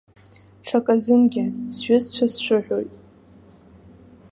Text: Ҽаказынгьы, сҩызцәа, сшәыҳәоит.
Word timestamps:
Ҽаказынгьы, 0.65 1.45
сҩызцәа, 1.75 2.25
сшәыҳәоит. 2.33 2.91